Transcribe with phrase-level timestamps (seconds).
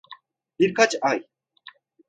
[0.59, 1.27] Birkaç ay.